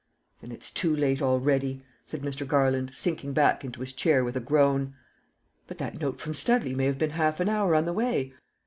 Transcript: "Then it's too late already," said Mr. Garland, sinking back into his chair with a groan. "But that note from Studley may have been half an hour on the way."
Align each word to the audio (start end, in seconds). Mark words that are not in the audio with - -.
"Then 0.41 0.51
it's 0.51 0.71
too 0.71 0.95
late 0.95 1.21
already," 1.21 1.85
said 2.05 2.21
Mr. 2.23 2.47
Garland, 2.47 2.89
sinking 2.95 3.33
back 3.33 3.63
into 3.63 3.81
his 3.81 3.93
chair 3.93 4.23
with 4.23 4.35
a 4.35 4.39
groan. 4.39 4.95
"But 5.67 5.77
that 5.77 5.99
note 6.01 6.19
from 6.19 6.33
Studley 6.33 6.73
may 6.73 6.85
have 6.85 6.97
been 6.97 7.11
half 7.11 7.39
an 7.39 7.49
hour 7.49 7.75
on 7.75 7.85
the 7.85 7.93
way." 7.93 8.33